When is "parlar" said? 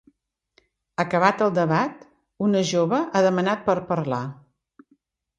3.91-4.23